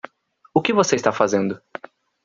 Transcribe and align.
O 0.51 0.63
que 0.63 0.73
você 0.73 0.95
está 0.95 1.11
fazendo? 1.11 1.61